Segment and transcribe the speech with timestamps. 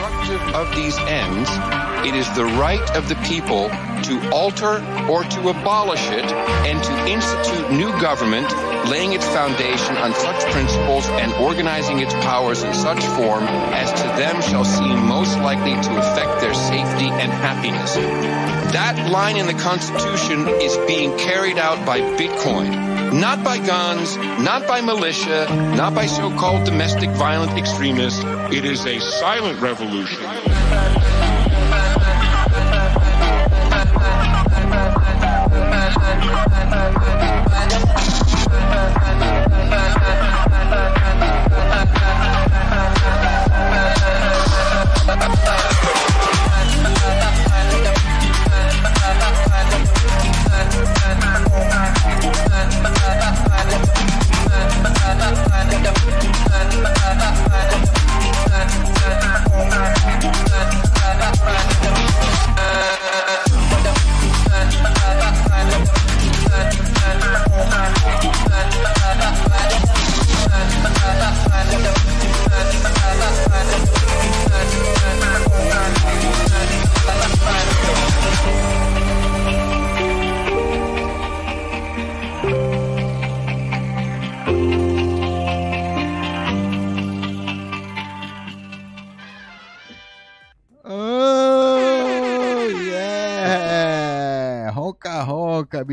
[0.00, 1.50] destructive of these ends,
[2.08, 4.80] it is the right of the people to alter
[5.10, 8.48] or to abolish it and to institute new government
[8.88, 14.08] laying its foundation on such principles and organizing its powers in such form as to
[14.16, 17.94] them shall seem most likely to affect their safety and happiness.
[18.72, 23.12] That line in the Constitution is being carried out by Bitcoin.
[23.12, 25.46] Not by guns, not by militia,
[25.76, 28.24] not by so-called domestic violent extremists.
[28.52, 30.26] It is a silent revolution.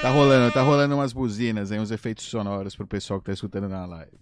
[0.02, 3.66] Tá rolando, tá rolando umas buzinas aí, uns efeitos sonoros pro pessoal que tá escutando
[3.68, 4.12] na live.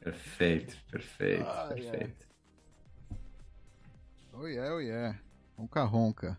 [0.00, 1.74] Perfeito, perfeito, yeah.
[1.74, 2.24] perfeito.
[4.34, 5.18] Oh, yeah, oh, yeah.
[5.56, 6.38] Ronca, ronca.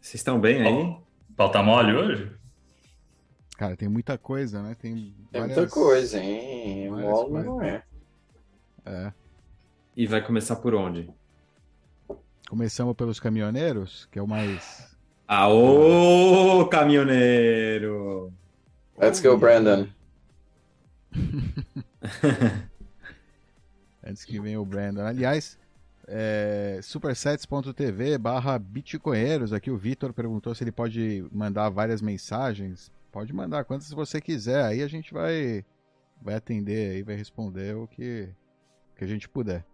[0.00, 0.96] Vocês estão bem aí?
[1.36, 2.32] Pauta mole hoje?
[3.56, 4.74] Cara, tem muita coisa, né?
[4.80, 6.90] Tem, Tem várias- muita coisa, hein?
[6.90, 7.82] Mole não é.
[8.84, 9.12] É.
[9.96, 11.08] E vai começar por onde?
[12.48, 14.94] Começamos pelos caminhoneiros, que é o mais.
[15.26, 18.32] Aô, caminhoneiro!
[18.98, 19.88] Let's go, Brandon.
[24.06, 25.02] Antes que venha o Brandon.
[25.06, 25.58] Aliás,
[26.06, 29.52] é, supersets.tv barra bitcoinheiros.
[29.52, 32.92] Aqui o Vitor perguntou se ele pode mandar várias mensagens.
[33.10, 34.64] Pode mandar quantas você quiser.
[34.64, 35.64] Aí a gente vai,
[36.20, 38.28] vai atender aí, vai responder o que,
[38.96, 39.64] que a gente puder.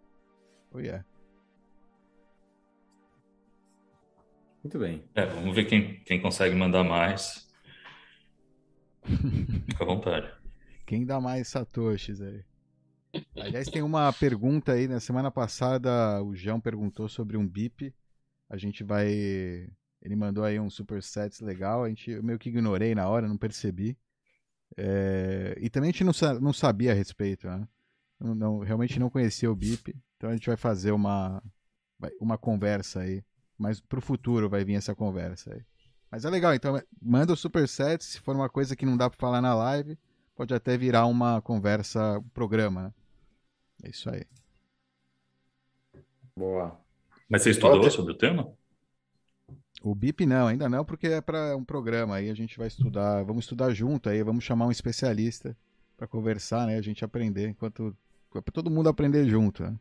[0.72, 1.04] Oh, yeah.
[4.62, 5.02] Muito bem.
[5.14, 7.48] É, vamos ver quem, quem consegue mandar mais.
[9.66, 10.30] Fica à vontade.
[10.86, 12.44] Quem dá mais satoshis aí?
[13.37, 14.87] Aliás, tem uma pergunta aí.
[14.87, 17.94] Na semana passada, o João perguntou sobre um BIP.
[18.48, 19.09] A gente vai.
[20.03, 21.84] Ele mandou aí um superset legal.
[21.84, 23.97] A gente, eu meio que ignorei na hora, não percebi.
[24.76, 27.66] É, E também a gente não, sa- não sabia a respeito, né?
[28.19, 29.94] Não, não- realmente não conhecia o BIP.
[30.16, 31.42] Então a gente vai fazer uma,
[32.21, 33.22] uma conversa aí.
[33.59, 35.62] Mas pro futuro vai vir essa conversa aí.
[36.10, 38.03] Mas é legal, então manda o superset.
[38.04, 39.98] Se for uma coisa que não dá pra falar na live,
[40.34, 42.92] pode até virar uma conversa, um programa, né?
[43.82, 44.24] É isso aí.
[46.36, 46.78] Boa.
[47.28, 48.52] Mas você estudou Outra- sobre o tema?
[49.82, 53.22] O BIP não, ainda não, porque é para um programa aí a gente vai estudar,
[53.24, 55.56] vamos estudar junto aí, vamos chamar um especialista
[55.96, 56.76] para conversar, né?
[56.76, 57.96] A gente aprender enquanto
[58.30, 59.78] para todo mundo aprender junto, né?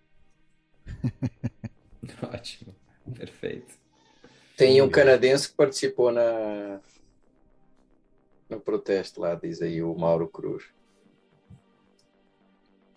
[2.34, 2.74] Ótimo.
[3.14, 3.78] Perfeito.
[4.56, 6.80] Tem um canadense que participou na
[8.50, 10.64] no protesto lá, diz aí o Mauro Cruz,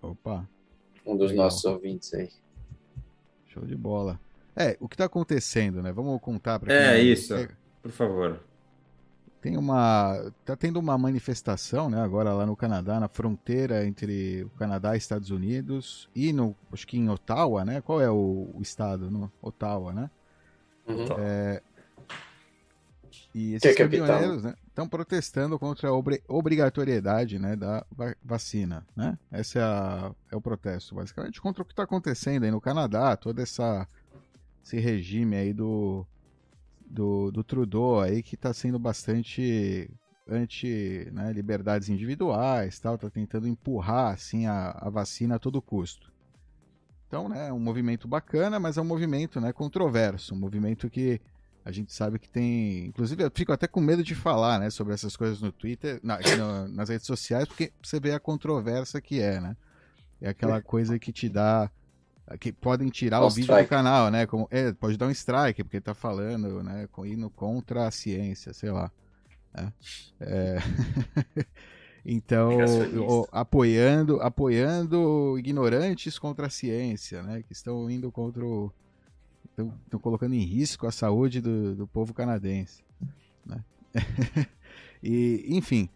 [0.01, 0.49] Opa,
[1.07, 1.45] um dos Legal.
[1.47, 2.29] nossos ouvintes aí.
[3.47, 4.19] show de bola.
[4.55, 5.93] É, o que tá acontecendo, né?
[5.93, 7.35] Vamos contar para É isso.
[7.83, 8.41] Por favor.
[9.41, 10.31] Tem uma.
[10.45, 14.99] Tá tendo uma manifestação, né, agora lá no Canadá, na fronteira entre o Canadá e
[14.99, 16.55] Estados Unidos, e no.
[16.73, 17.81] Acho que em Ottawa, né?
[17.81, 19.11] Qual é o, o estado?
[19.11, 20.11] No, Ottawa, né?
[20.87, 21.07] Uhum.
[21.07, 21.17] Tá.
[23.35, 24.07] E Que é esses capital.
[24.07, 28.87] caminhoneiros né, estão protestando contra a obri- obrigatoriedade né, da va- vacina.
[28.97, 29.19] Né?
[29.31, 33.15] Esse é, a- é o protesto, basicamente, contra o que está acontecendo aí no Canadá,
[33.17, 33.87] todo essa,
[34.65, 36.07] esse regime aí do,
[36.87, 39.91] do, do Trudeau aí que está sendo bastante
[40.27, 46.11] anti né, liberdades individuais, tal, tá tentando empurrar assim a, a vacina a todo custo.
[47.09, 51.21] Então, né, é um movimento bacana, mas é um movimento, né, controverso, um movimento que
[51.65, 54.95] a gente sabe que tem, inclusive eu fico até com medo de falar, né, sobre
[54.95, 59.21] essas coisas no Twitter, na- no- nas redes sociais, porque você vê a controvérsia que
[59.21, 59.57] é, né?
[60.21, 61.71] É aquela coisa que te dá
[62.41, 63.67] que podem tirar o vídeo strike.
[63.67, 64.25] do canal, né?
[64.27, 66.89] Como, é, pode dar um strike, porque tá falando, né?
[66.91, 68.91] com- Indo contra a ciência, sei lá.
[69.53, 69.73] né?
[70.21, 70.57] É.
[72.05, 72.51] então,
[73.23, 77.43] o- apoiando, apoiando ignorantes contra a ciência, né?
[77.47, 78.73] Que estão indo contra o.
[79.57, 82.83] Estão colocando em risco a saúde do, do povo canadense.
[83.45, 83.63] Né?
[85.03, 85.89] e, enfim,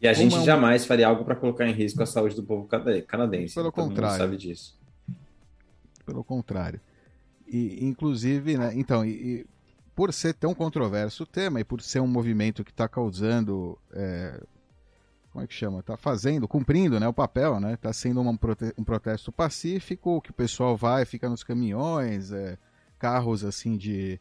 [0.00, 2.36] E a gente Como é um- jamais faria algo para colocar em risco a saúde
[2.36, 3.54] do povo cana- canadense.
[3.54, 4.16] Pelo mundo contrário.
[4.16, 4.78] sabe disso.
[6.06, 6.80] pelo contrário.
[7.46, 9.10] E, inclusive, né, então, e,
[9.40, 9.46] e
[9.94, 14.40] por ser tão controverso o tema e por ser um movimento que está causando, é,
[15.32, 15.80] como é que chama?
[15.80, 17.74] Está fazendo, cumprindo, né, o papel, né?
[17.74, 22.56] Está sendo uma prote- um protesto pacífico que o pessoal vai, fica nos caminhões, é,
[22.98, 24.20] carros assim de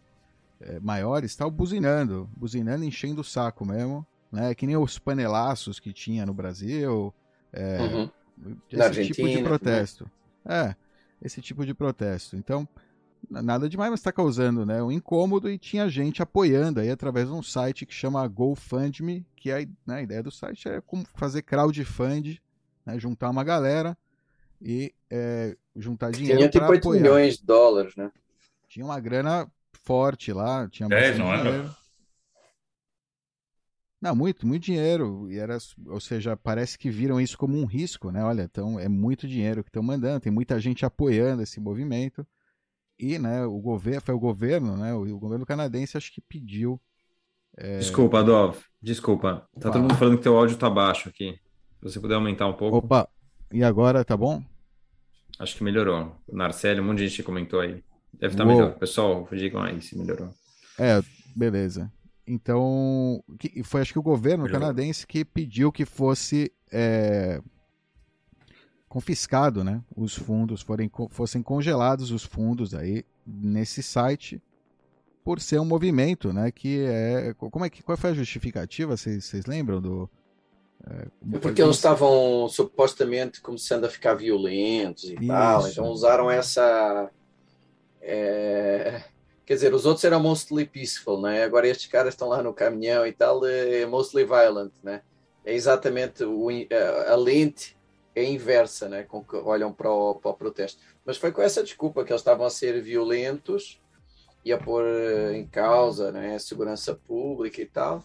[0.61, 4.53] é, maiores, tal, buzinando, buzinando, enchendo o saco mesmo, né?
[4.55, 7.13] Que nem os panelaços que tinha no Brasil.
[7.51, 8.09] É, Uhum.
[8.71, 9.43] esse tipo de né?
[9.43, 10.09] protesto.
[10.45, 10.75] É,
[11.21, 12.35] esse tipo de protesto.
[12.35, 12.67] Então,
[13.29, 17.33] nada demais, mas está causando né, um incômodo e tinha gente apoiando aí através de
[17.33, 21.41] um site que chama GoFundMe, que a, né, a ideia do site é como fazer
[21.41, 22.41] crowdfund,
[22.85, 23.97] né, juntar uma galera
[24.61, 27.01] e é, juntar dinheiro Tinha tipo para 8 apoiar.
[27.01, 28.11] milhões de dólares, né?
[28.67, 29.49] Tinha uma grana
[29.83, 31.51] forte lá, tinha 10, bastante não era?
[31.51, 31.75] dinheiro.
[33.99, 35.31] Não, muito, muito dinheiro.
[35.31, 38.23] E era, ou seja, parece que viram isso como um risco, né?
[38.23, 42.25] Olha, então é muito dinheiro que estão mandando, tem muita gente apoiando esse movimento.
[42.99, 44.93] E, né, o governo, foi o governo, né?
[44.93, 46.81] O, governo canadense acho que pediu.
[47.79, 48.67] Desculpa, Adolfo.
[48.81, 49.47] Desculpa.
[49.59, 49.71] Tá Opa.
[49.71, 51.39] todo mundo falando que teu áudio tá baixo aqui.
[51.79, 53.07] Se você puder aumentar um pouco, Opa,
[53.51, 54.43] e agora tá bom?
[55.39, 56.15] acho que melhorou.
[56.31, 57.83] Narcélio, um monte de gente comentou aí.
[58.19, 58.53] Deve estar Uou.
[58.55, 58.73] melhor.
[58.75, 60.29] Pessoal, digam aí se melhorou.
[60.79, 61.01] É,
[61.35, 61.91] beleza.
[62.25, 64.61] Então, que- foi acho que o governo Melhorou.
[64.67, 67.41] canadense que pediu que fosse é,
[68.89, 69.81] confiscado, né?
[69.95, 74.41] Os fundos forem, fossem congelados os fundos aí nesse site
[75.23, 76.51] por ser um movimento, né?
[76.51, 78.95] Que é como é que qual foi a justificativa?
[78.97, 80.09] Vocês lembram do?
[80.85, 81.07] É,
[81.41, 85.71] Porque eles estavam supostamente começando a ficar violentos e tal, Isso.
[85.71, 87.09] então usaram essa.
[88.09, 89.03] É,
[89.47, 91.41] Quer dizer, os outros eram mostly peaceful, né?
[91.41, 95.01] Agora estes caras estão lá no caminhão e tal, é mostly violent, né?
[95.45, 97.77] É exatamente o, a a lente
[98.13, 99.03] é inversa, né?
[99.03, 100.81] Com que olham para o, para o protesto.
[101.05, 103.81] Mas foi com essa desculpa que eles estavam a ser violentos
[104.43, 104.83] e a pôr
[105.33, 106.35] em causa, né?
[106.35, 108.03] A segurança pública e tal.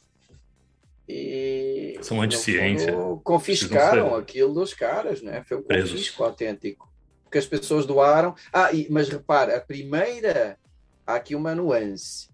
[1.09, 2.95] E São anti-ciência.
[3.25, 5.43] confiscaram aquilo dos caras, né?
[5.43, 5.91] Foi um presos.
[5.91, 6.92] confisco autêntico.
[7.33, 8.35] Porque as pessoas doaram.
[8.53, 10.59] Ah, e- mas repara, a primeira.
[11.07, 12.29] Há aqui uma nuance.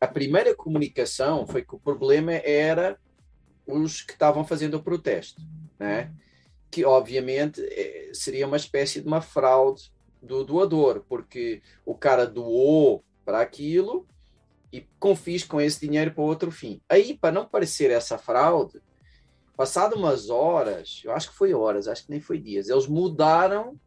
[0.00, 2.98] A primeira comunicação foi que o problema era
[3.66, 5.42] os que estavam fazendo o protesto,
[5.78, 6.10] né?
[6.70, 9.92] Que obviamente eh, seria uma espécie de uma fraude
[10.22, 14.06] do doador, porque o cara doou para aquilo
[14.72, 16.80] e confiscam esse dinheiro para outro fim.
[16.88, 18.80] Aí, para não parecer essa fraude,
[19.54, 23.78] passado umas horas, eu acho que foi horas, acho que nem foi dias, eles mudaram,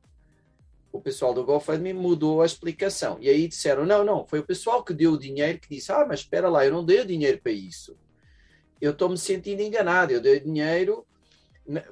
[0.93, 3.17] o pessoal do GoFundMe mudou a explicação.
[3.19, 6.05] E aí disseram, não, não, foi o pessoal que deu o dinheiro que disse, ah,
[6.07, 7.97] mas espera lá, eu não dei o dinheiro para isso.
[8.79, 11.05] Eu estou me sentindo enganado, eu dei o dinheiro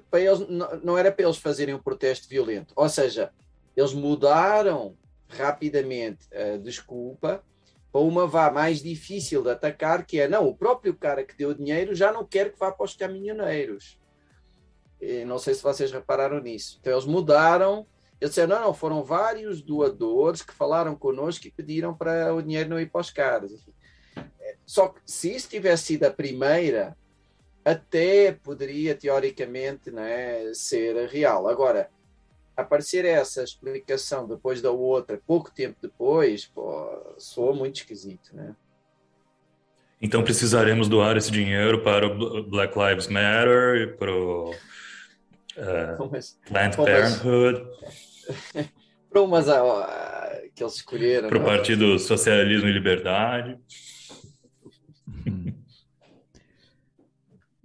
[0.09, 0.39] para eles,
[0.83, 2.74] não era para eles fazerem um protesto violento.
[2.77, 3.33] Ou seja,
[3.75, 4.95] eles mudaram
[5.30, 7.43] rapidamente a desculpa
[7.91, 11.50] para uma vá mais difícil de atacar, que é não, o próprio cara que deu
[11.50, 14.00] o dinheiro já não quer que vá para os caminhoneiros.
[15.25, 16.77] Não sei se vocês repararam nisso.
[16.79, 17.88] Então eles mudaram,
[18.22, 22.70] eles disseram, não, não, foram vários doadores que falaram connosco e pediram para o dinheiro
[22.70, 23.51] não ir para os caras.
[24.40, 26.96] É, Só que se isso tivesse sido a primeira,
[27.66, 31.48] até poderia teoricamente né, ser real.
[31.48, 31.90] Agora,
[32.56, 38.56] aparecer essa explicação depois da outra, pouco tempo depois, pô, soa muito esquisito, né?
[40.00, 44.51] Então precisaremos doar esse dinheiro para o Bl- Black Lives Matter e para o
[46.12, 47.63] Mas, Planned Parenthood,
[49.10, 51.30] para umas ah, que eles escolheram.
[51.30, 51.48] para o não?
[51.48, 53.58] Partido Socialismo e Liberdade.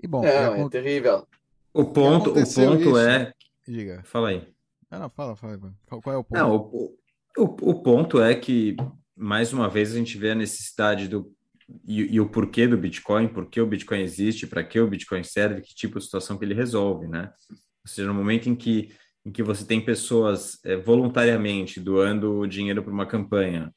[0.03, 1.27] E bom, Não, e é acon- terrível.
[1.73, 2.43] O ponto, o ponto
[2.81, 2.99] isso?
[2.99, 3.33] é.
[3.67, 4.03] diga.
[4.05, 4.47] Fala aí.
[4.91, 5.55] Ah, não, fala, fala.
[5.55, 5.75] Ivan.
[5.87, 6.39] Qual, qual é o ponto?
[6.39, 6.97] Não, o,
[7.39, 8.77] o, o ponto é que,
[9.17, 11.33] mais uma vez, a gente vê a necessidade do.
[11.85, 15.25] E, e o porquê do Bitcoin, por que o Bitcoin existe, para que o Bitcoin
[15.25, 17.33] serve, que tipo de situação que ele resolve, né?
[17.51, 18.95] Ou seja, no momento em que,
[19.27, 23.75] em que você tem pessoas eh, voluntariamente doando dinheiro para uma campanha,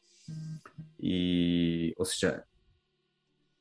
[1.01, 2.43] e, ou seja,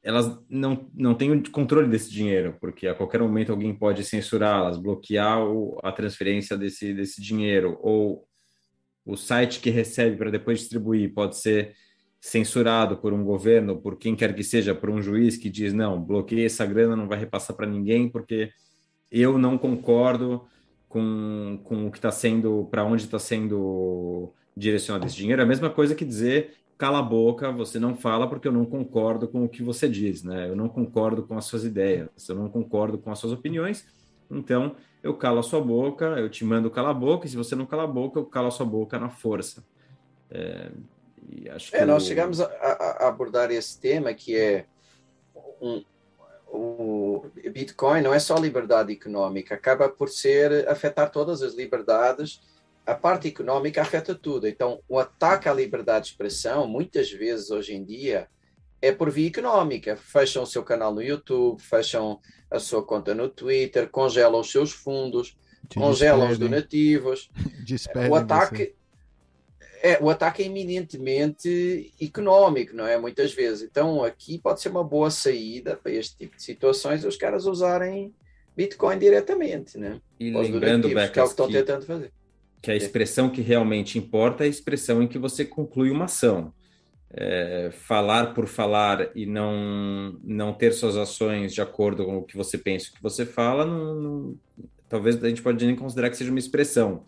[0.02, 4.76] elas não, não têm o controle desse dinheiro, porque a qualquer momento alguém pode censurá-las,
[4.76, 8.28] bloquear o, a transferência desse, desse dinheiro, ou
[9.02, 11.74] o site que recebe para depois distribuir pode ser
[12.20, 15.98] censurado por um governo, por quem quer que seja, por um juiz que diz não,
[16.04, 18.50] bloqueia essa grana, não vai repassar para ninguém porque
[19.10, 20.46] eu não concordo
[20.88, 25.42] com, com o que está sendo, para onde está sendo direcionado esse dinheiro.
[25.42, 28.64] É a mesma coisa que dizer cala a boca, você não fala porque eu não
[28.64, 30.48] concordo com o que você diz, né?
[30.48, 33.84] Eu não concordo com as suas ideias, eu não concordo com as suas opiniões,
[34.30, 37.56] então eu calo a sua boca, eu te mando calar a boca, e se você
[37.56, 39.64] não cala a boca, eu calo a sua boca na força.
[40.30, 40.70] É,
[41.72, 44.66] é nós chegamos a, a, abordar esse tema que é
[45.60, 45.82] um,
[46.50, 52.40] o Bitcoin não é só liberdade econômica, acaba por ser afetar todas as liberdades
[52.88, 54.48] a parte económica afeta tudo.
[54.48, 58.28] Então, o ataque à liberdade de expressão, muitas vezes hoje em dia,
[58.80, 59.94] é por via económica.
[59.94, 62.18] Fecham o seu canal no YouTube, fecham
[62.50, 65.36] a sua conta no Twitter, congelam os seus fundos,
[65.68, 67.30] Te congelam os donativos.
[68.08, 68.74] o ataque
[69.82, 72.98] é, o ataque é eminentemente económico, não é?
[72.98, 73.62] Muitas vezes.
[73.62, 78.12] Então, aqui pode ser uma boa saída para este tipo de situações os caras usarem
[78.56, 80.00] Bitcoin diretamente, né?
[80.18, 82.12] E lembrando, Beck, que é o que estão tentando fazer
[82.60, 86.52] que a expressão que realmente importa é a expressão em que você conclui uma ação.
[87.10, 92.36] É, falar por falar e não, não ter suas ações de acordo com o que
[92.36, 94.36] você pensa, o que você fala, não, não,
[94.90, 97.04] talvez a gente pode nem considerar que seja uma expressão.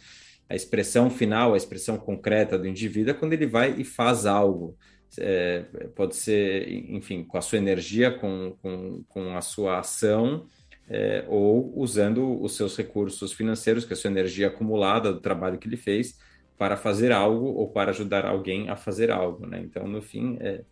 [0.50, 4.76] A expressão final, a expressão concreta do indivíduo é quando ele vai e faz algo.
[5.16, 5.60] É,
[5.94, 10.46] pode ser, enfim, com a sua energia, com, com, com a sua ação,
[10.88, 15.56] é, ou usando os seus recursos financeiros, que é a sua energia acumulada do trabalho
[15.56, 16.18] que ele fez,
[16.58, 19.46] para fazer algo ou para ajudar alguém a fazer algo.
[19.46, 19.60] Né?
[19.64, 20.62] Então, no fim, é,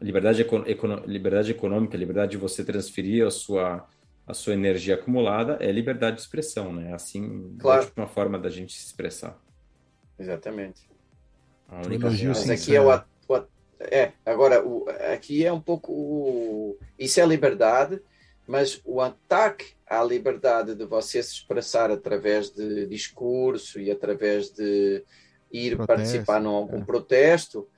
[0.00, 0.44] liberdade,
[1.06, 3.86] liberdade econômica, liberdade de você transferir a sua,
[4.26, 6.72] a sua energia acumulada é liberdade de expressão.
[6.72, 6.92] Né?
[6.94, 7.90] Assim, claro.
[7.96, 9.38] uma forma da gente se expressar.
[10.18, 10.88] Exatamente.
[11.68, 12.94] A única Mas aqui é o,
[13.28, 13.46] o
[13.80, 15.92] é, agora, o, aqui é um pouco.
[15.92, 18.00] O, isso é liberdade,
[18.46, 25.04] mas o ataque à liberdade de você se expressar através de discurso e através de
[25.50, 26.84] ir protesto, participar num algum é.
[26.84, 27.68] protesto,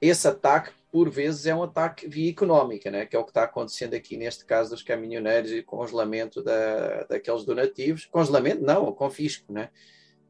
[0.00, 3.04] esse ataque por vezes é um ataque via económica, né?
[3.04, 7.44] que é o que está acontecendo aqui neste caso dos caminhoneiros e congelamento da, daqueles
[7.44, 8.06] donativos.
[8.06, 8.64] Congelamento?
[8.64, 9.52] Não, confisco.
[9.52, 9.68] Né?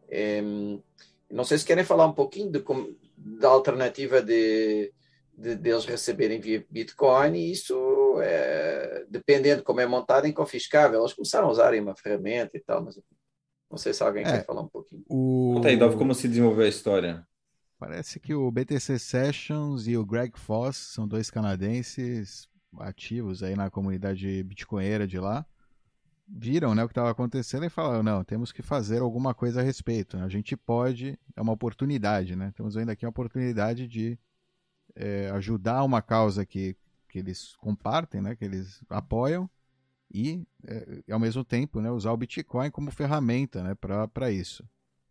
[0.08, 0.42] É,
[1.30, 2.64] não sei se querem falar um pouquinho de,
[3.16, 4.92] da alternativa de,
[5.38, 10.98] de, deles receberem via Bitcoin, e isso, é, dependendo de como é montado, é inconfiscável.
[10.98, 12.98] Eles começaram a usarem uma ferramenta e tal, mas
[13.70, 15.04] não sei se alguém é, quer falar um pouquinho.
[15.08, 15.52] O...
[15.54, 17.24] Conta aí, Dov, como se desenvolveu a história?
[17.78, 23.70] Parece que o BTC Sessions e o Greg Foss são dois canadenses ativos aí na
[23.70, 25.44] comunidade bitcoinera de lá.
[26.28, 29.62] Viram né, o que estava acontecendo e falaram: não, temos que fazer alguma coisa a
[29.62, 30.16] respeito.
[30.16, 30.24] Né?
[30.24, 32.48] A gente pode, é uma oportunidade, né?
[32.48, 34.18] Estamos vendo aqui uma oportunidade de
[34.96, 36.74] é, ajudar uma causa que,
[37.08, 39.48] que eles compartem, né, que eles apoiam,
[40.12, 44.64] e, é, ao mesmo tempo, né, usar o Bitcoin como ferramenta né, para isso.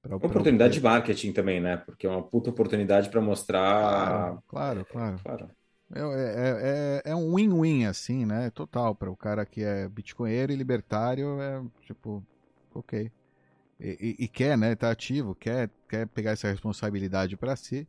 [0.08, 1.78] Pra, pra oportunidade de marketing também, né?
[1.78, 4.40] Porque é uma puta oportunidade para mostrar.
[4.48, 5.20] Claro, claro.
[5.24, 5.50] claro.
[5.94, 8.52] É, é, é, é um win-win, assim, né?
[8.52, 8.94] Total.
[8.94, 12.24] Para o cara que é bitcoinheiro e libertário, é tipo,
[12.74, 13.12] ok.
[13.80, 14.76] E, e, e, quer, né?
[14.76, 17.88] Tá ativo, quer, quer pegar essa responsabilidade para si.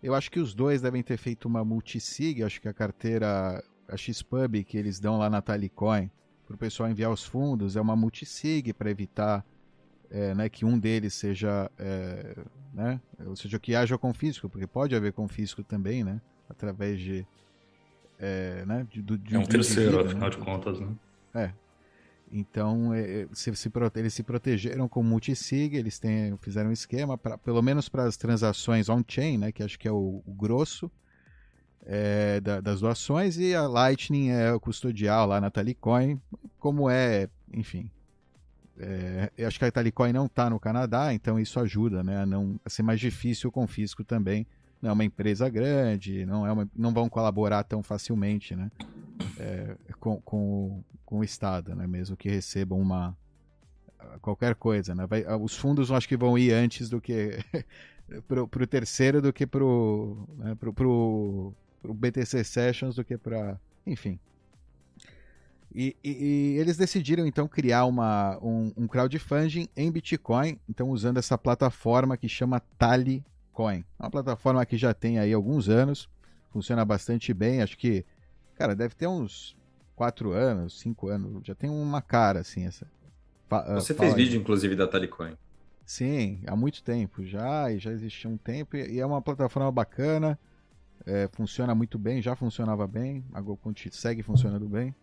[0.00, 3.96] Eu acho que os dois devem ter feito uma multisig, acho que a carteira, a
[3.96, 6.08] XPub que eles dão lá na Talicoin,
[6.46, 9.44] para o pessoal enviar os fundos, é uma multisig para evitar
[10.10, 12.36] é, né, que um deles seja, é,
[12.72, 17.26] né, ou seja, que haja confisco, porque pode haver confisco também, né, através de,
[18.18, 20.36] é, né, de, de, é um terceiro, vida, afinal né?
[20.36, 20.88] de contas, né?
[21.34, 21.52] É,
[22.30, 27.16] então, é, é, se, se, eles se protegeram com multisig, eles têm, fizeram um esquema,
[27.16, 30.90] pra, pelo menos para as transações on-chain, né, que acho que é o, o grosso
[31.84, 36.20] é, da, das doações, e a Lightning é o custodial lá na Talicoin,
[36.58, 37.90] como é, enfim.
[38.78, 42.26] É, eu acho que a Talicoin não está no Canadá, então isso ajuda né, a,
[42.26, 44.46] não, a ser mais difícil o confisco também.
[44.80, 48.70] Não é uma empresa grande, não, é uma, não vão colaborar tão facilmente né,
[49.38, 51.86] é, com, com, com o Estado, né?
[51.86, 53.16] mesmo que recebam uma
[54.20, 54.94] qualquer coisa.
[54.94, 55.06] Né?
[55.06, 57.38] Vai, os fundos acho que vão ir antes do que
[58.28, 60.54] para o terceiro do que para o né?
[60.54, 63.58] pro, pro, pro BTC Sessions do que para.
[63.86, 64.18] Enfim.
[65.76, 71.18] E, e, e, eles decidiram então criar uma, um, um crowdfunding em Bitcoin, então usando
[71.18, 73.84] essa plataforma que chama Talicoin.
[73.98, 76.08] É uma plataforma que já tem aí alguns anos,
[76.50, 78.06] funciona bastante bem, acho que,
[78.54, 79.54] cara, deve ter uns
[79.94, 82.86] quatro anos, cinco anos, já tem uma cara assim essa.
[83.46, 85.36] Fa Você fez vídeo, inclusive, da Talicoin.
[85.84, 90.38] Sim, há muito tempo já, e já existia um tempo, e é uma plataforma bacana,
[91.04, 94.94] é, funciona muito bem, já funcionava bem, a GoConti segue funcionando bem.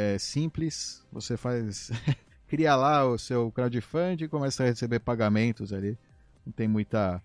[0.00, 1.90] É simples, você faz.
[2.46, 5.98] cria lá o seu crowdfunding e começa a receber pagamentos ali.
[6.46, 7.20] Não tem muita.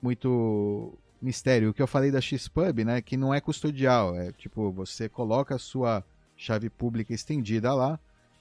[0.00, 1.70] muito mistério.
[1.70, 3.02] O que eu falei da Xpub, né?
[3.02, 4.14] Que não é custodial.
[4.14, 6.04] É tipo, você coloca a sua
[6.36, 7.98] chave pública estendida lá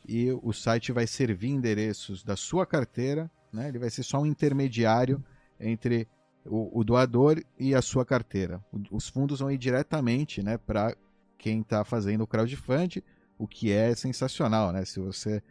[0.08, 3.70] e o site vai servir endereços da sua carteira, né?
[3.70, 5.20] Ele vai ser só um intermediário
[5.60, 6.08] entre
[6.46, 8.64] o, o doador e a sua carteira.
[8.92, 10.96] Os fundos vão ir diretamente, né, para
[11.40, 13.02] quem está fazendo o crowdfunding,
[13.38, 14.86] o que é sensacional, né?
[14.86, 15.42] Se você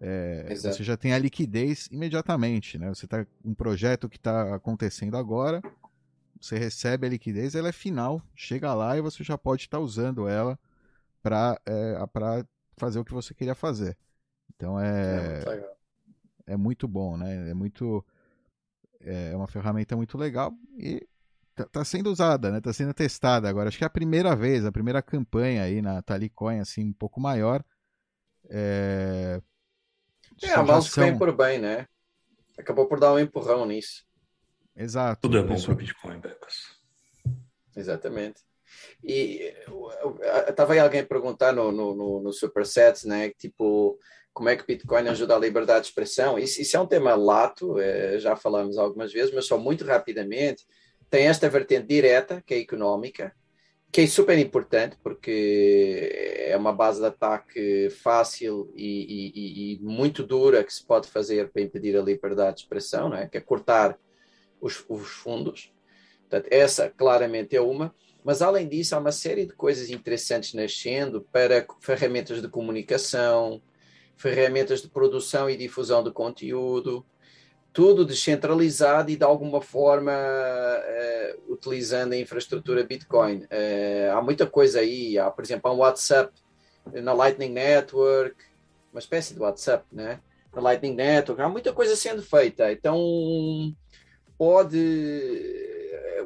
[0.00, 2.88] é, você já tem a liquidez imediatamente, né?
[2.88, 5.60] Você está um projeto que está acontecendo agora,
[6.40, 9.82] você recebe a liquidez, ela é final, chega lá e você já pode estar tá
[9.82, 10.58] usando ela
[11.22, 13.96] para é, para fazer o que você queria fazer.
[14.54, 15.42] Então é
[16.46, 17.50] é, é muito bom, né?
[17.50, 18.04] É muito
[19.00, 21.07] é uma ferramenta muito legal e
[21.58, 22.60] tá, tá sendo usada, né?
[22.60, 23.68] Tá sendo testada agora.
[23.68, 27.20] Acho que é a primeira vez, a primeira campanha aí na Talicoin assim um pouco
[27.20, 27.64] maior.
[28.48, 29.40] É,
[30.42, 31.18] é a mão são...
[31.18, 31.86] por bem, né?
[32.56, 34.04] Acabou por dar um empurrão nisso.
[34.76, 35.22] Exato.
[35.22, 36.76] Tudo é bom para Bitcoin, Becas.
[37.76, 38.42] Exatamente.
[39.02, 39.54] E
[40.48, 43.30] estava aí alguém perguntar no, no, no, no Superset, né?
[43.30, 43.98] Tipo,
[44.32, 46.38] como é que o Bitcoin ajuda a liberdade de expressão?
[46.38, 50.64] Isso, isso é um tema lato, é, já falamos algumas vezes, mas só muito rapidamente.
[51.10, 53.34] Tem esta vertente direta, que é económica,
[53.90, 60.22] que é super importante porque é uma base de ataque fácil e, e, e, muito
[60.22, 63.26] dura que se pode fazer para impedir a liberdade de expressão, não é?
[63.26, 63.98] que é cortar
[64.60, 65.72] os, os fundos.
[66.20, 71.22] Portanto, essa claramente é uma, mas além disso há uma série de coisas interessantes nascendo
[71.32, 73.62] para ferramentas de comunicação,
[74.16, 77.06] ferramentas de produção e difusão de conteúdo,
[77.78, 83.44] tudo descentralizado e de alguma forma uh, utilizando a infraestrutura Bitcoin.
[83.44, 86.32] Uh, há muita coisa aí, há, por exemplo, um WhatsApp
[86.92, 88.34] na Lightning Network,
[88.92, 90.18] uma espécie de WhatsApp, né?
[90.52, 92.72] Na Lightning Network, há muita coisa sendo feita.
[92.72, 93.72] Então,
[94.36, 94.76] pode.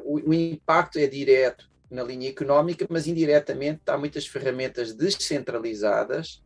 [0.05, 6.41] O, o impacto é direto na linha económica, mas indiretamente há muitas ferramentas descentralizadas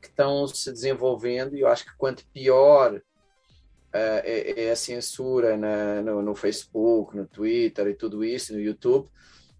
[0.00, 3.02] que estão se desenvolvendo e eu acho que quanto pior
[3.96, 9.08] é, é, a censura na, no, no, Facebook, no Twitter e tudo isso, no YouTube,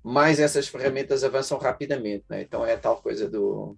[0.02, 2.24] mais essas ferramentas avançam rapidamente.
[2.28, 2.42] Né?
[2.42, 3.76] Então é tal coisa do.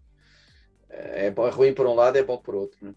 [0.89, 2.79] É, é ruim por um lado, é bom por outro.
[2.83, 2.95] Né?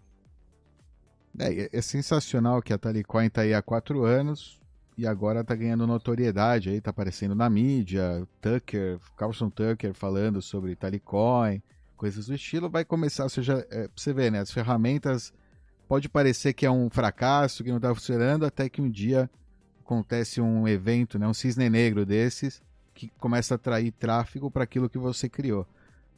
[1.38, 4.60] É, é sensacional que a Talicoin está aí há quatro anos
[4.96, 10.76] e agora está ganhando notoriedade aí, está aparecendo na mídia, Tucker, Carlson Tucker falando sobre
[10.76, 11.62] Talicoin,
[11.96, 15.32] coisas do estilo, vai começar, ou seja, é, você ver, né, as ferramentas
[15.88, 19.30] pode parecer que é um fracasso, que não está funcionando, até que um dia
[19.80, 22.62] acontece um evento, né, um cisne negro desses,
[22.94, 25.66] que começa a atrair tráfego para aquilo que você criou.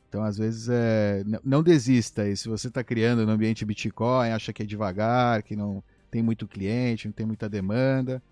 [0.08, 2.28] Então, às vezes, é, não desista.
[2.28, 6.22] E se você está criando no ambiente Bitcoin, acha que é devagar, que não tem
[6.22, 8.22] muito cliente, não tem muita demanda,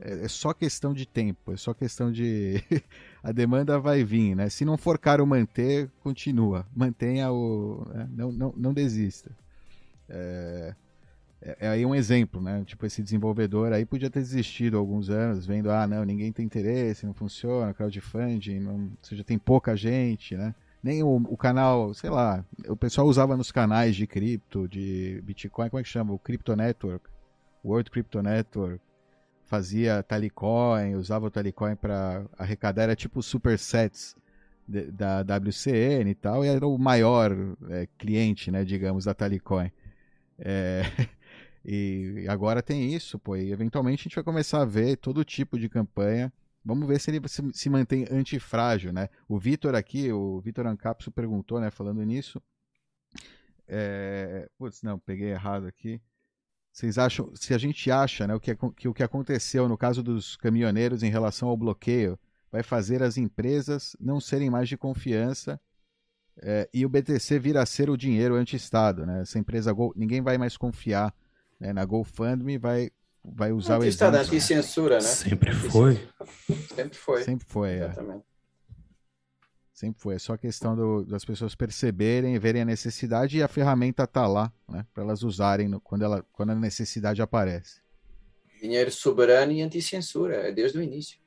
[0.00, 2.62] é, é só questão de tempo, é só questão de.
[3.22, 4.48] a demanda vai vir, né?
[4.48, 6.66] Se não for caro manter, continua.
[6.74, 7.84] Mantenha o.
[7.92, 8.08] Né?
[8.12, 9.30] Não, não, não desista.
[10.08, 10.74] É,
[11.40, 12.64] é, é, aí um exemplo, né?
[12.64, 16.44] Tipo, esse desenvolvedor aí podia ter desistido há alguns anos, vendo, ah, não, ninguém tem
[16.44, 20.54] interesse, não funciona, crowdfunding, não, ou seja, tem pouca gente, né?
[20.82, 25.68] Nem o, o, canal, sei lá, o pessoal usava nos canais de cripto, de Bitcoin,
[25.68, 26.12] como é que chama?
[26.12, 27.08] O Crypto Network,
[27.64, 28.80] World Crypto Network,
[29.44, 34.14] fazia Talicoin, usava o Talicoin para arrecadar, era tipo supersets
[34.68, 37.32] da WCN e tal, e era o maior
[37.70, 39.70] é, cliente, né, digamos, da Talicoin.
[40.38, 40.82] É,
[41.64, 45.58] e agora tem isso, pô, e eventualmente a gente vai começar a ver todo tipo
[45.58, 46.32] de campanha.
[46.64, 49.08] Vamos ver se ele se, mantém antifrágil, né?
[49.28, 52.42] O Vitor aqui, o Vitor Ancapso perguntou, né, falando nisso.
[53.66, 54.48] É...
[54.58, 56.00] Putz, não, peguei errado aqui.
[56.72, 60.02] Vocês acham, se a gente acha, né, o que, que o que aconteceu no caso
[60.02, 62.18] dos caminhoneiros em relação ao bloqueio
[62.52, 65.60] vai fazer as empresas não serem mais de confiança
[66.42, 69.22] é, e o BTC vir a ser o dinheiro anti-Estado, né?
[69.22, 71.12] Essa empresa Go, ninguém vai mais confiar
[71.58, 72.90] né, na GoFundMe, vai
[73.30, 74.16] vai usar anti o exemplo.
[74.16, 75.00] anti-censura, né?
[75.00, 76.08] Sempre foi.
[76.74, 77.22] Sempre foi.
[77.24, 77.92] Sempre foi, é.
[79.74, 80.14] Sempre foi.
[80.14, 84.52] É só questão do, das pessoas perceberem, verem a necessidade e a ferramenta tá lá,
[84.68, 84.86] né?
[84.94, 87.82] Para elas usarem no, quando, ela, quando a necessidade aparece.
[88.60, 91.18] Dinheiro soberano e anti-censura, é desde o início.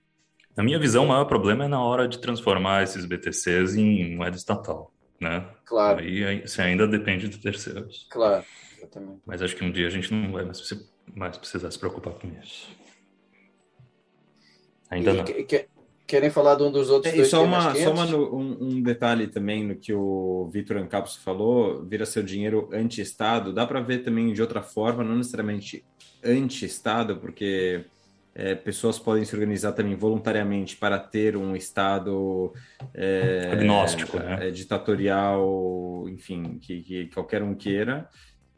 [0.56, 4.36] Na minha visão, o maior problema é na hora de transformar esses BTCs em moeda
[4.36, 5.48] estatal né?
[5.66, 6.00] Claro.
[6.00, 8.08] Aí você ainda depende de terceiros.
[8.10, 8.44] Claro,
[8.78, 9.22] exatamente.
[9.26, 12.28] Mas acho que um dia a gente não vai mais mais precisar se preocupar com
[12.42, 12.70] isso.
[14.90, 15.24] Ainda E não.
[15.24, 15.68] que- que-
[16.08, 18.58] querem falar de um dos outros É, e dois só, uma, só uma no- um,
[18.64, 23.80] um detalhe também no que o Vitor Ancapos falou, vira seu dinheiro anti-Estado, dá para
[23.80, 25.86] ver também de outra forma, não necessariamente
[26.24, 27.86] anti-Estado, porque
[28.34, 32.54] é, pessoas podem se organizar também voluntariamente para ter um Estado
[32.94, 34.48] é, Agnóstico, né?
[34.48, 38.10] é, ditatorial, enfim, que, que qualquer um queira.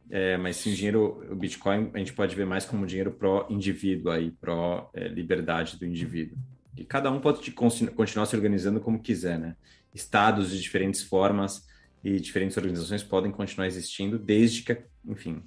[0.09, 4.11] É, mas sim, o dinheiro, o Bitcoin, a gente pode ver mais como dinheiro pró-indivíduo
[4.11, 6.37] aí, pró-liberdade do indivíduo.
[6.77, 9.55] E cada um pode con- continuar se organizando como quiser, né?
[9.93, 11.67] Estados de diferentes formas
[12.03, 15.41] e diferentes organizações podem continuar existindo, desde que, enfim,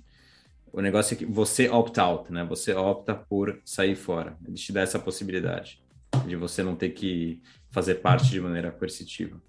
[0.76, 2.44] o negócio é que você opt out, né?
[2.44, 4.36] Você opta por sair fora.
[4.46, 5.82] Ele te dá essa possibilidade
[6.26, 9.40] de você não ter que fazer parte de maneira coercitiva.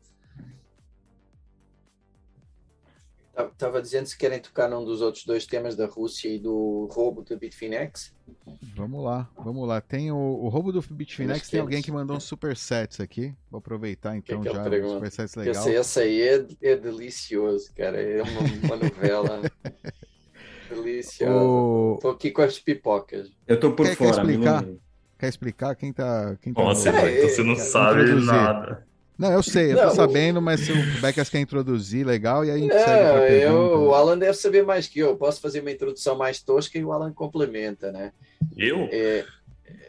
[3.52, 7.24] Estava dizendo se querem tocar num dos outros dois temas da Rússia e do roubo
[7.24, 8.16] da Bitfinex.
[8.74, 9.82] Vamos lá, vamos lá.
[9.82, 11.86] Tem o, o roubo do Bitfinex, tem alguém quentes.
[11.86, 13.36] que mandou uns supersets aqui.
[13.52, 14.94] Vou aproveitar então que ele já, pergunta?
[14.94, 15.68] um supersets Esse, legal.
[15.68, 18.02] esse aí é, é delicioso, cara.
[18.02, 19.42] É uma, uma novela
[20.76, 21.34] deliciosa.
[21.34, 23.32] O- Estou aqui com as pipocas.
[23.48, 24.66] Eu tô por Quer- quer fora, me explicar?
[25.20, 26.38] Quer explicar quem tá.
[26.42, 27.18] Quem tá Como no- É, velho?
[27.18, 28.28] Então você não sabe introduzir.
[28.34, 28.88] nada.
[29.18, 32.52] Não, eu sei, eu Não, tô sabendo, mas se o Becas quer introduzir, legal, e
[32.52, 35.16] aí gente segue pra Não, eu, o Alan deve saber mais que eu.
[35.18, 38.12] Posso fazer uma introdução mais tosca e o Alan complementa, né?
[38.56, 38.88] Eu?
[38.92, 39.26] É,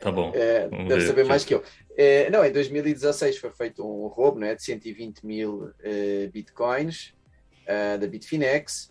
[0.01, 0.33] Tá bom.
[0.35, 1.62] É, deve ver saber mais que eu.
[1.97, 7.12] É, não, em 2016 foi feito um roubo né, de 120 mil eh, bitcoins
[7.67, 8.91] eh, da Bitfinex.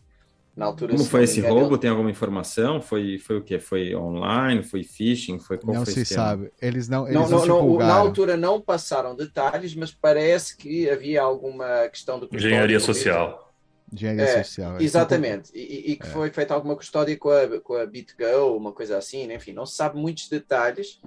[0.57, 1.77] Na altura, Como foi esse roubo?
[1.77, 2.81] Tem alguma informação?
[2.81, 3.59] Foi, foi o quê?
[3.59, 4.63] Foi online?
[4.63, 5.37] Foi phishing?
[5.37, 6.21] Foi qual Não foi se esquema?
[6.23, 6.51] sabe.
[6.59, 11.21] Eles não, eles Não, não, não, na altura não passaram detalhes, mas parece que havia
[11.21, 13.53] alguma questão do custódia Engenharia social.
[13.93, 14.71] Engenharia É, social.
[14.73, 15.95] Eles Exatamente, e, e- e É.
[15.97, 19.35] que foi feita alguma custódia com a, com a BitGo, uma coisa assim, né?
[19.35, 20.99] enfim, não se sabe muitos detalhes.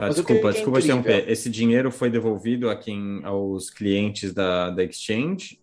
[0.00, 1.30] Ah, que é- desculpa, que é desculpa interromper.
[1.30, 5.60] Esse dinheiro foi devolvido a quem, aos clientes da, da Exchange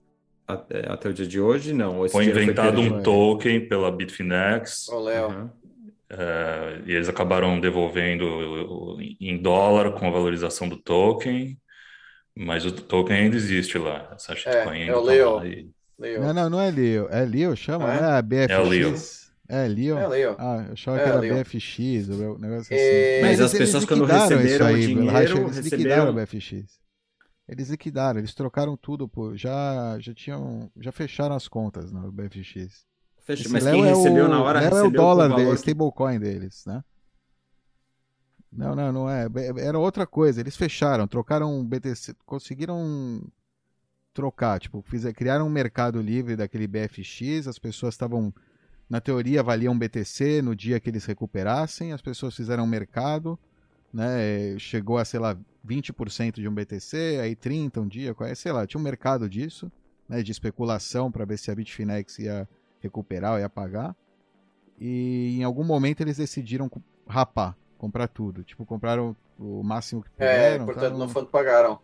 [0.47, 1.73] até, até o dia de hoje?
[1.73, 2.05] Não.
[2.05, 2.95] Esse Foi inventado perdido?
[2.95, 5.51] um token pela Bitfinex Ô, Léo, Aham.
[6.09, 11.57] eh, e eles acabaram devolvendo o- em dólar com a valorização do token,
[12.35, 14.09] mas o token ainda existe lá.
[14.15, 15.45] Essa shitcoin é ainda o tá Leo.
[15.45, 16.21] e- Leo.
[16.21, 17.07] Não, não, não é Leo.
[17.09, 17.87] É Leo, chama?
[17.89, 17.99] Ah, é?
[17.99, 18.51] É a BFX?
[18.53, 18.95] É o Leo.
[19.49, 19.97] É Leo?
[19.97, 20.35] É, Leo.
[20.37, 21.35] Ah, eu achava É, que era Leo.
[21.35, 22.75] BFX, um negócio assim.
[22.75, 26.79] É, Mas eles- as pessoas, quando receberam o dinheiro, receberam- liquidaram a BFX.
[27.47, 29.35] Eles liquidaram, eles trocaram tudo, pô.
[29.35, 32.85] Já, já tinham, já fecharam as contas no BFX.
[33.19, 35.35] Fecha, Esse mas Léo quem é recebeu o, na hora Léo é o recebeu dólar
[35.35, 36.83] deles, stablecoin deles, né?
[38.51, 39.27] Não, não, não é.
[39.59, 40.39] Era outra coisa.
[40.39, 43.21] Eles fecharam, trocaram BTC, conseguiram
[44.13, 48.33] trocar, tipo, fizer, criaram um mercado livre daquele BFX, as pessoas estavam,
[48.89, 53.37] na teoria, valiam BTC no dia que eles recuperassem, as pessoas fizeram um mercado,
[53.93, 54.57] né?
[54.59, 58.65] Chegou a, sei lá, 20% de um BTC, aí 30 um dia, é, sei lá,
[58.65, 59.71] tinha um mercado disso,
[60.07, 62.47] né, de especulação para ver se a Bitfinex ia
[62.79, 63.95] recuperar ou ia pagar.
[64.79, 66.69] E em algum momento eles decidiram
[67.07, 68.43] rapar, comprar tudo.
[68.43, 70.65] Tipo, compraram o máximo que É, puderam.
[70.65, 70.97] portanto, tal.
[70.99, 71.79] no fundo pagaram.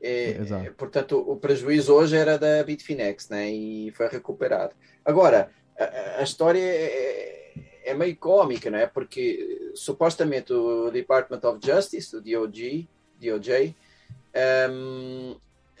[0.00, 0.66] É, Exato.
[0.66, 3.50] é, portanto, o prejuízo hoje era da Bitfinex, né?
[3.50, 4.74] E foi recuperado.
[5.04, 7.41] Agora, a- a, a história é,
[7.84, 8.86] é meio cômica, né?
[8.86, 12.88] Porque supostamente o Department of Justice, o DOJ,
[13.20, 13.74] DOJ
[14.34, 15.36] ehm,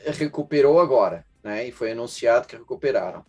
[0.06, 1.66] recuperou agora, né?
[1.66, 3.24] E foi anunciado que recuperaram.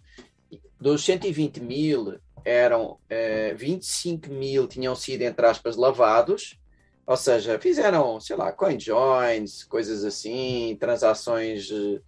[0.80, 6.60] Dos 120 mil, eram eh, 25 mil tinham sido, entre aspas, lavados,
[7.06, 12.02] ou seja, fizeram, sei lá, coin joins, coisas assim, transações eh,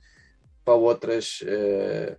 [0.63, 2.17] para outras, eh,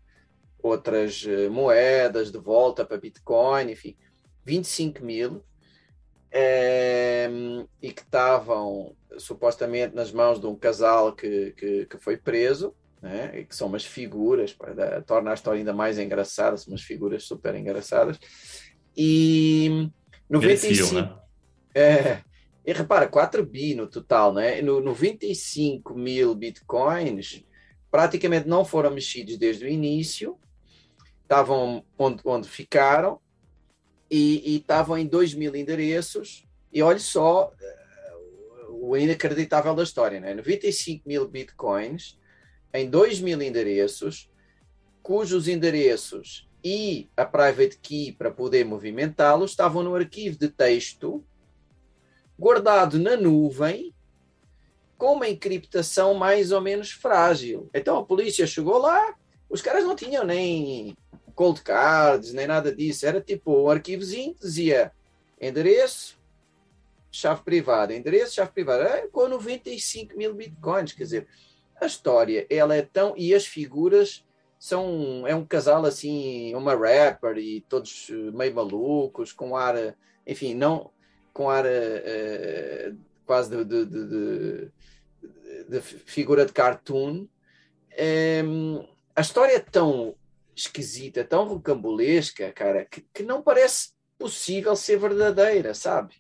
[0.62, 3.96] outras eh, moedas de volta para Bitcoin, enfim,
[4.46, 5.42] 25 mil,
[6.30, 7.28] eh,
[7.82, 13.40] e que estavam supostamente nas mãos de um casal que, que, que foi preso, né,
[13.40, 16.82] e que são umas figuras, pá, da- torna a história ainda mais engraçada, são umas
[16.82, 18.18] figuras super engraçadas.
[18.96, 19.90] E
[20.30, 21.18] Mereciam, 95, né?
[21.74, 22.22] é,
[22.64, 24.62] e repara, 4 bi no total, né?
[24.62, 27.44] No 95 mil bitcoins
[27.90, 30.38] praticamente não foram mexidos desde o início,
[31.22, 33.20] estavam onde, onde ficaram
[34.10, 36.46] e estavam em 2 mil endereços.
[36.72, 37.76] E olha só eh,
[38.70, 40.34] o inacreditável da história, né?
[40.34, 42.18] 95 mil bitcoins
[42.72, 44.30] em 2 mil endereços,
[45.02, 51.24] cujos endereços e a private key para poder movimentá-los estavam no arquivo de texto
[52.38, 53.94] guardado na nuvem
[54.98, 57.70] com uma encriptação mais ou menos frágil.
[57.72, 59.14] Então a polícia chegou lá,
[59.48, 60.96] os caras não tinham nem
[61.36, 64.90] cold cards, nem nada disso, era tipo um arquivozinho que dizia
[65.40, 66.18] endereço,
[67.12, 71.28] chave privada, endereço, chave privada, é, com 95 mil bitcoins, quer dizer,
[71.78, 74.24] a história, ela é tão, e as figuras
[74.58, 79.94] são, é um casal assim, uma rapper e todos meio malucos, com ar,
[80.26, 80.90] enfim, não,
[81.34, 82.96] com ar uh,
[83.26, 84.70] quase de, de, de,
[85.68, 87.26] de, figura de cartoon.
[88.44, 90.14] Um, a história é tão
[90.56, 96.14] esquisita, tão rocambolesca, cara, que, que não parece possível ser verdadeira, sabe?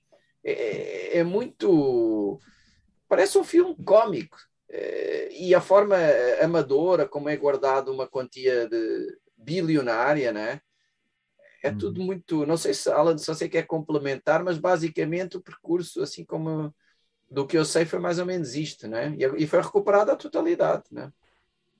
[0.44, 2.38] É, é, é muito.
[3.08, 4.36] Parece um filme cómico.
[4.68, 5.96] É, e a forma
[6.42, 10.60] amadora como é guardado uma quantia de bilionária, né?
[11.62, 11.78] É hum.
[11.78, 12.44] tudo muito.
[12.44, 16.74] Não sei se Alan só sei que é complementar, mas basicamente o percurso, assim como
[17.28, 19.14] do que eu sei, foi mais ou menos isto, né?
[19.18, 21.10] E, e foi recuperado a totalidade, né?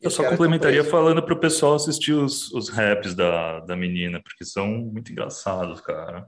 [0.00, 4.44] Eu só complementaria falando para o pessoal assistir os, os raps da, da menina, porque
[4.44, 6.26] são muito engraçados, cara.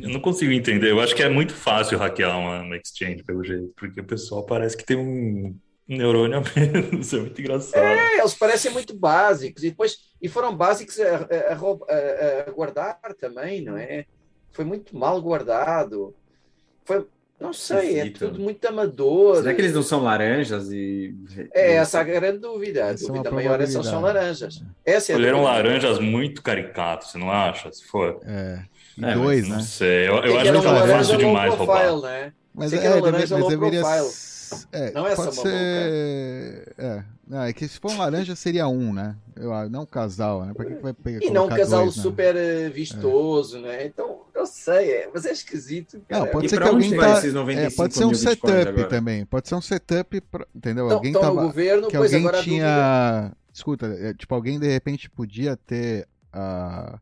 [0.00, 0.90] Eu não consigo entender.
[0.90, 4.46] Eu acho que é muito fácil hackear uma, uma exchange, pelo jeito, porque o pessoal
[4.46, 5.56] parece que tem um
[5.88, 7.12] neurônio a menos.
[7.12, 7.82] É muito engraçado.
[7.82, 9.62] É, eles parecem muito básicos.
[9.64, 14.06] E, depois, e foram básicos a, a, a, a guardar também, não é?
[14.52, 16.14] Foi muito mal guardado.
[16.84, 17.06] Foi,
[17.42, 19.38] não sei, é tudo muito amador.
[19.38, 20.70] Será que eles não são laranjas?
[20.70, 21.14] E...
[21.52, 22.86] É, essa é a grande dúvida.
[22.86, 24.62] A dúvida é maior é se são laranjas.
[24.84, 27.72] Essa é Escolheram laranjas muito caricatos, você não acha?
[27.72, 28.20] Se for.
[28.24, 28.60] É.
[29.02, 29.56] é dois, né?
[29.56, 30.08] Não sei.
[30.08, 32.08] Eu, eu acho que é fácil demais profile, roubar.
[32.08, 32.32] Né?
[32.54, 33.82] Mas é, laranja mas deveria...
[34.72, 36.74] É, não é pode ser...
[36.78, 37.04] É.
[37.26, 39.16] Não, é que se for um laranja seria um, né?
[39.36, 40.52] Eu, não um casal, né?
[40.54, 42.02] Pra que, que vai pegar E não um casal dois, né?
[42.02, 42.68] super né?
[42.68, 43.60] vistoso, é.
[43.60, 43.86] né?
[43.86, 46.00] Então, eu sei, é, mas é esquisito.
[46.08, 46.24] Cara.
[46.24, 47.22] Não, pode e ser que alguém tá...
[47.52, 49.24] É, pode ser um setup também.
[49.24, 50.46] Pode ser um setup, pra...
[50.54, 50.86] entendeu?
[50.86, 51.42] Então, alguém então, tava...
[51.42, 53.20] governo, que alguém tinha...
[53.20, 53.36] Dúvida...
[53.54, 56.98] Escuta, é, tipo, alguém de repente podia ter uh,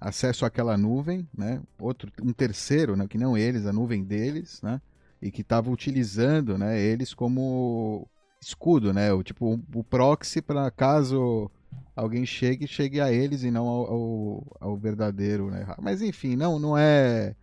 [0.00, 1.60] acesso àquela nuvem, né?
[1.78, 3.06] Outro, um terceiro, né?
[3.08, 4.80] Que não eles, a nuvem deles, né?
[5.20, 6.80] E que estava utilizando, né?
[6.80, 8.08] Eles como
[8.40, 9.12] escudo, né?
[9.12, 11.50] O tipo o, proxy para caso
[11.94, 15.66] alguém chegue, chegue a eles e não ao, ao, ao, verdadeiro, né?
[15.80, 17.34] Mas enfim, não, não é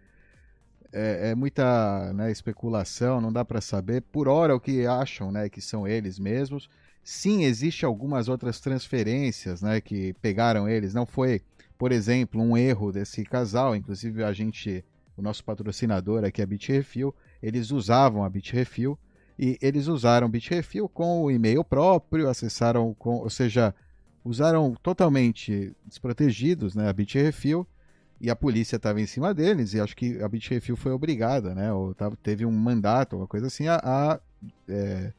[0.95, 4.01] é, é muita né, especulação, não dá para saber.
[4.01, 6.69] Por hora o que acham, né, que são eles mesmos.
[7.03, 10.93] Sim, existe algumas outras transferências, né, que pegaram eles.
[10.93, 11.41] Não foi,
[11.77, 13.75] por exemplo, um erro desse casal.
[13.75, 14.83] Inclusive a gente,
[15.17, 18.97] o nosso patrocinador aqui, a Bitrefill, eles usavam a Bitrefill
[19.37, 23.73] e eles usaram Bitrefill com o e-mail próprio, acessaram com, ou seja,
[24.23, 27.67] usaram totalmente desprotegidos, né, a Bitrefill
[28.19, 31.71] e a polícia estava em cima deles e acho que a Bitrefill foi obrigada, né,
[31.71, 34.19] ou tava, teve um mandato, uma coisa assim, a, a
[34.67, 35.13] é,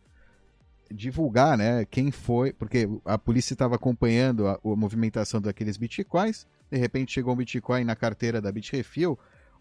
[0.90, 6.78] divulgar, né, quem foi, porque a polícia estava acompanhando a, a, movimentação daqueles bitcoins, de
[6.78, 9.18] repente chegou um bitcoin na carteira da Bitrefill,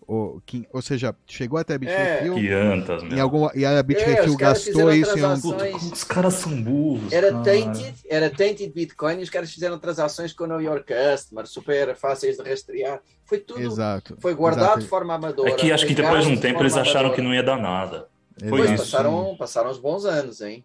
[0.08, 2.38] ou, que, ou seja, chegou até a Bitrefill.
[2.38, 3.16] É.
[3.16, 5.40] Em alguma, e a Bitrefill é, gastou isso em um.
[5.42, 7.12] Puta, os caras são burros.
[7.12, 11.48] Era tainted, era tainted Bitcoin e os caras fizeram transações com o New York Customer,
[11.48, 13.02] super fáceis de rastrear.
[13.26, 13.62] Foi tudo.
[13.62, 14.18] Exato.
[14.20, 14.80] Foi guardado Exato.
[14.82, 15.50] de forma amadora.
[15.50, 17.16] É que acho que depois de um tempo eles acharam amadora.
[17.16, 18.08] que não ia dar nada.
[18.48, 18.84] Foi isso.
[18.84, 20.64] Passaram, passaram uns bons anos, hein?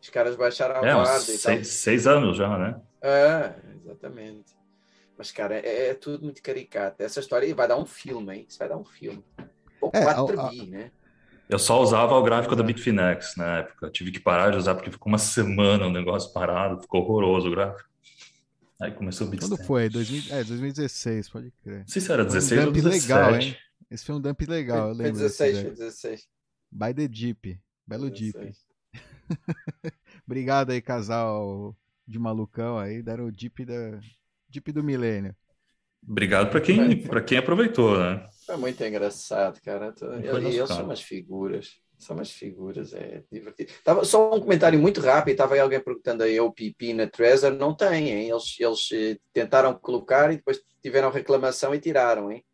[0.00, 1.64] Os caras baixaram a é, guarda e seis, tal.
[1.64, 2.76] Seis anos já, né?
[3.00, 3.52] É,
[3.82, 4.57] exatamente.
[5.18, 7.02] Mas, cara, é, é, tudo muito caricato.
[7.02, 8.46] Essa história vai dar um filme, hein?
[8.48, 9.24] Isso vai dar um filme.
[9.80, 10.92] Pô, é, 4 a, bi, né?
[11.48, 13.90] Eu só usava o gráfico da Bitfinex na época.
[13.90, 17.50] tive que parar de usar porque ficou uma semana o negócio parado, ficou horroroso o
[17.50, 17.88] gráfico.
[18.80, 19.88] Aí começou o Quando foi?
[19.88, 21.80] 2000, é, 2016, pode crer.
[21.80, 23.02] Não sei se era 16 um ou 17.
[23.02, 23.56] legal, hein?
[23.90, 26.28] Esse foi um dump legal, foi, foi 16, foi 16.
[26.70, 27.60] By the Jeep.
[27.84, 28.44] Belo 16.
[28.44, 28.56] Jeep.
[30.24, 31.74] Obrigado aí, casal
[32.06, 33.02] de malucão aí.
[33.02, 33.98] Deram o Jeep da,
[34.48, 35.34] Deep do milênio.
[36.06, 38.26] Obrigado para quem, para quem aproveitou, né?
[38.46, 39.94] Foi muito engraçado, cara.
[40.66, 41.80] São umas figuras.
[41.98, 43.72] São umas figuras, é divertido.
[43.82, 47.50] Tava, só um comentário muito rápido, estava aí alguém perguntando aí o Pipi na Trezor,
[47.50, 48.30] não tem, hein?
[48.30, 52.44] Eles, eles eh, tentaram colocar e depois tiveram reclamação e tiraram, hein?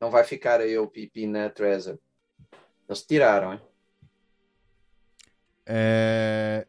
[0.00, 1.96] Não vai ficar aí o Pipi na Trezor.
[2.88, 3.60] Eles tiraram, hein?
[5.64, 6.66] É...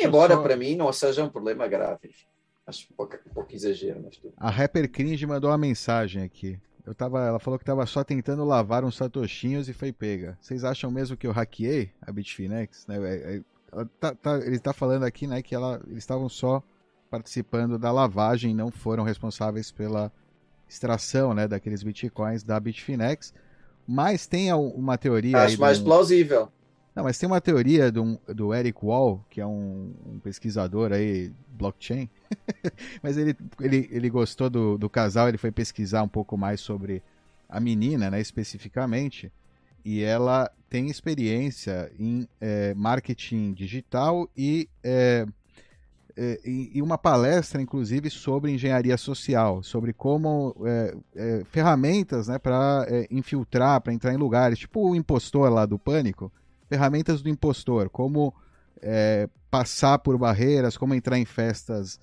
[0.00, 0.42] Embora só...
[0.42, 2.12] para mim não seja um problema grave.
[2.66, 4.32] Acho um pouco, um pouco exagero, mas tudo.
[4.36, 6.58] A Rapper Cringe mandou uma mensagem aqui.
[6.86, 10.38] Eu tava, ela falou que tava só tentando lavar uns satoshinhos e foi pega.
[10.40, 12.86] Vocês acham mesmo que eu hackeei a Bitfinex?
[12.86, 12.96] Né?
[12.96, 16.62] É, é, tá, tá, ele está falando aqui né, que ela, eles estavam só
[17.10, 20.12] participando da lavagem, não foram responsáveis pela
[20.68, 23.32] extração né, daqueles bitcoins da Bitfinex.
[23.86, 25.38] Mas tem uma teoria.
[25.38, 25.84] Acho mais do...
[25.84, 26.50] plausível.
[26.94, 31.32] Não, mas tem uma teoria do, do Eric Wall, que é um, um pesquisador aí,
[31.48, 32.08] blockchain,
[33.02, 37.02] mas ele, ele, ele gostou do, do casal, ele foi pesquisar um pouco mais sobre
[37.48, 39.32] a menina, né, especificamente,
[39.84, 45.26] e ela tem experiência em é, marketing digital e, é,
[46.16, 52.86] é, e, uma palestra, inclusive, sobre engenharia social, sobre como é, é, ferramentas né, para
[52.88, 56.32] é, infiltrar, para entrar em lugares, tipo o impostor lá do Pânico,
[56.68, 58.34] ferramentas do impostor, como
[59.50, 61.98] passar por barreiras, como entrar em festas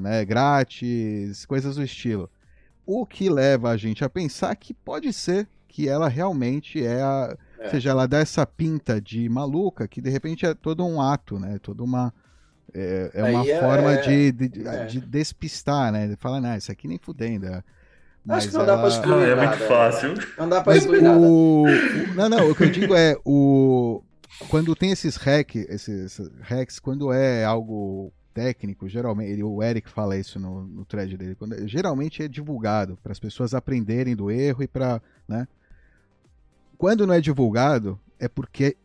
[0.00, 2.30] né, grátis, coisas do estilo.
[2.86, 7.36] O que leva a gente a pensar que pode ser que ela realmente é a.
[7.58, 7.64] É.
[7.64, 11.38] Ou seja, ela dá essa pinta de maluca que de repente é todo um ato,
[11.38, 11.58] né?
[11.62, 12.12] Toda uma.
[12.74, 14.84] É, é uma é, forma de, de, é.
[14.84, 16.08] de, despistar, né?
[16.08, 17.46] De falar, não, isso aqui nem fudendo.
[18.22, 18.28] É.
[18.28, 18.76] Mas Acho que não ela...
[18.76, 19.28] dá pra excluir.
[19.28, 20.14] é muito fácil.
[20.38, 21.18] Não dá pra excluir nada.
[21.18, 21.64] O...
[22.14, 24.02] Não, não, o que eu digo é o.
[24.48, 30.38] Quando tem esses hacks, esses hacks, quando é algo técnico, geralmente, o Eric fala isso
[30.40, 34.68] no, no thread dele, quando, geralmente é divulgado para as pessoas aprenderem do erro e
[34.68, 35.46] para, né?
[36.78, 38.76] Quando não é divulgado, é porque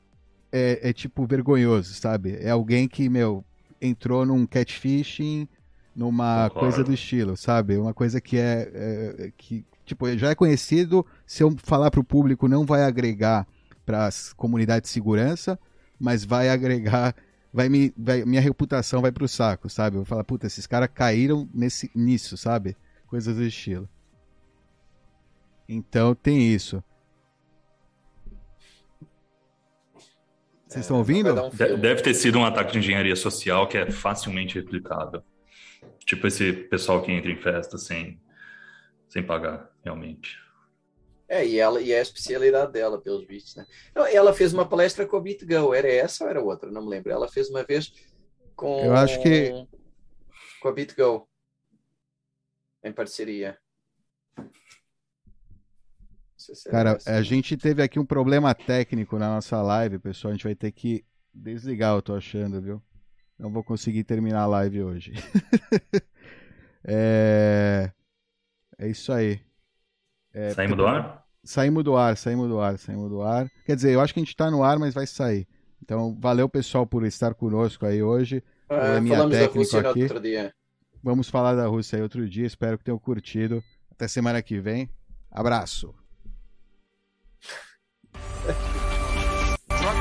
[0.51, 2.37] é, é, tipo vergonhoso, sabe?
[2.39, 3.43] É alguém que, meu,
[3.81, 5.47] entrou num catfishing,
[5.97, 6.59] numa Concordo.
[6.59, 7.75] coisa do estilo, sabe?
[7.75, 12.03] Uma coisa que é, é, que, tipo, já é conhecido, se eu falar para o
[12.03, 13.47] público não vai agregar
[13.83, 15.57] para as comunidades de segurança,
[15.99, 17.15] mas vai agregar
[17.51, 19.95] vai me, vai, minha reputação vai pro saco, sabe?
[19.95, 22.77] Eu vou falar, puta, esses caras caíram nesse, nisso, sabe?
[23.07, 23.89] Coisas do estilo.
[25.67, 26.83] Então tem isso.
[30.67, 31.33] Vocês estão é, ouvindo?
[31.33, 35.23] Um Deve ter sido um ataque de engenharia social que é facilmente replicável.
[36.07, 38.17] Tipo esse pessoal que entra em festa sem,
[39.09, 40.39] sem pagar, realmente.
[41.27, 43.65] É, e, ela, e é a especialidade dela, pelos vistos, né?
[44.13, 46.71] ela fez uma palestra com a BitGo, era essa ou era outra?
[46.71, 47.11] Não me lembro.
[47.11, 47.91] Ela fez uma vez
[48.55, 48.85] com...
[48.85, 49.51] Eu acho que...
[50.61, 51.27] Com a BitGo.
[52.81, 53.57] Em parceria.
[56.37, 60.31] Se Cara, a gente teve aqui um problema técnico na nossa live, pessoal.
[60.31, 62.81] A gente vai ter que desligar, eu tô achando, viu?
[63.37, 65.13] Não vou conseguir terminar a live hoje.
[66.83, 67.91] é...
[68.77, 69.39] é isso aí.
[70.33, 71.25] É, saímos do ar?
[71.43, 73.49] Saímos do ar, saímos do ar, saímos do ar.
[73.65, 75.47] Quer dizer, eu acho que a gente está no ar, mas vai sair.
[75.81, 78.43] Então, valeu, pessoal, por estar conosco aí hoje.
[78.69, 80.03] É, minha falamos da Rússia aqui.
[80.03, 80.53] outro dia.
[81.01, 82.45] Vamos falar da Rússia aí outro dia.
[82.45, 83.63] Espero que tenham curtido.
[83.91, 84.89] Até semana que vem.
[85.31, 85.93] Abraço.